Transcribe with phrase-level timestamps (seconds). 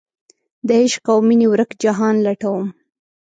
[0.69, 2.67] دعشق اومینې ورک جهان لټوم